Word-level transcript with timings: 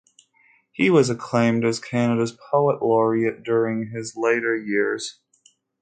He 0.71 0.89
was 0.89 1.11
acclaimed 1.11 1.63
as 1.63 1.79
Canada's 1.79 2.31
poet 2.31 2.81
laureate 2.81 3.43
during 3.43 3.91
his 3.91 4.15
later 4.15 4.57
years. 4.57 5.19